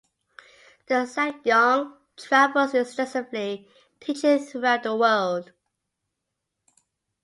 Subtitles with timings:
[0.87, 3.69] The Sakyong travels extensively,
[3.99, 5.51] teaching throughout the world.